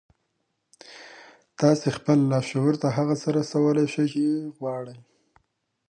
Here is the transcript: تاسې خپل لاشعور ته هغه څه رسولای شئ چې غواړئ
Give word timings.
تاسې 1.59 1.87
خپل 1.97 2.17
لاشعور 2.31 2.73
ته 2.81 2.87
هغه 2.97 3.13
څه 3.21 3.27
رسولای 3.39 3.87
شئ 3.93 4.05
چې 4.13 4.23
غواړئ 4.57 4.97